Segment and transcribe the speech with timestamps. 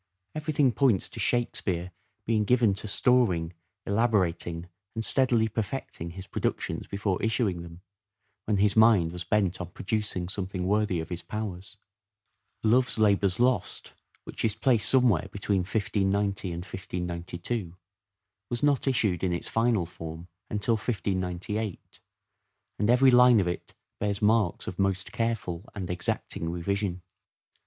[0.33, 1.91] Habits of Everything points to" Shakespeare"
[2.25, 3.53] being given to storing,
[3.85, 7.81] elaborating, and steadily perfecting his productions before issuing them,
[8.45, 11.77] when his mind was bent on producing something worthy of his powers."
[12.63, 13.93] Love's Labour's Lost,"
[14.23, 17.75] which is placed somewhere between 1590 and 1592,
[18.49, 21.99] was not issued in its final FINAL OR SHAKESPEAREAN PERIOD 381 form until 1598,
[22.79, 27.03] and every line of it bears marks of most careful and exacting revision.